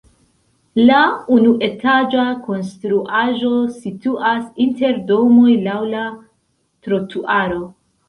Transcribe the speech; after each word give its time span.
La 0.85 1.01
unuetaĝa 1.35 2.25
konstruaĵo 2.47 3.53
situas 3.77 4.51
inter 4.69 5.01
domoj 5.15 5.49
laŭ 5.71 5.81
la 5.95 6.11
trotuaro. 6.91 7.67